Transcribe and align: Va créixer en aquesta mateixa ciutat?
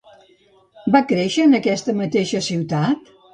Va 0.95 1.01
créixer 1.11 1.45
en 1.49 1.53
aquesta 1.59 1.95
mateixa 2.01 2.43
ciutat? 2.49 3.15